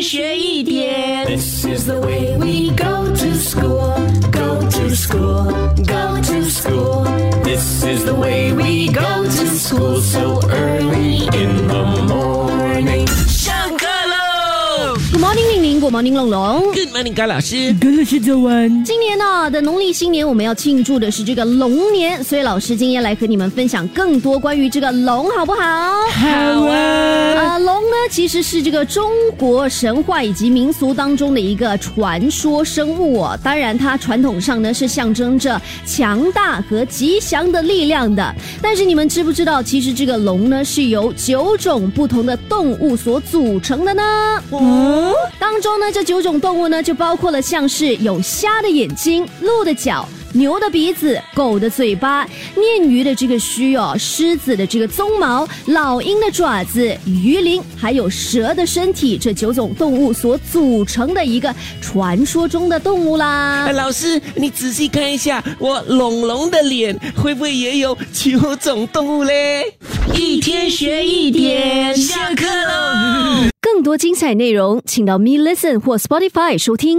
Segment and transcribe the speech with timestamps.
[0.00, 1.26] 天学一点。
[1.26, 3.92] This is the way we go to school,
[4.32, 5.52] go to school,
[5.84, 7.04] go to school.
[7.44, 13.06] This is the way we go to school so early in the morning.
[13.28, 16.72] 上课喽 Good morning，玲玲，Good morning，龙龙。
[16.72, 17.74] ！Good morning，高老师。
[17.78, 18.82] 跟老师早安。
[18.82, 25.60] 今年呢的农历新年，我们要庆祝的是这个龙年，所以老师今天来和你们分享更多关于这个龙，好不好？
[25.60, 26.28] 好
[26.66, 26.89] 啊。
[28.10, 33.38] 其实是这个中国神话以及民俗当中的一个传说生物哦。
[33.42, 38.34] 当然，它传统上呢是象征着强大和吉祥的力量的。
[38.60, 44.02] 但是你们知不知道，其实这个龙呢是由九种不同的动物所组成的呢？
[44.50, 63.72] 哦，当中呢，这九种动物呢，就包括了像是有虾的眼睛、鹿的脚、牛的鼻子、狗的嘴巴、鲶鱼的这个须哦、狮子的这个鬃毛、老鹰的爪子、鱼鳞，还有蛇的身体，这九种动物所组成的一个传说中的动物啦哎，。
[63.72, 69.64] 老师，你仔细看一下，我龙龙的脸会不会也有九种动物嘞？
[70.14, 73.50] 一天学一点，下课喽！
[73.60, 76.98] 更多精彩内容，请到 Me Listen 或 Spotify 收听。